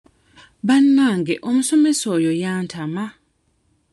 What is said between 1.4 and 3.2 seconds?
omusomesa oyo yantama.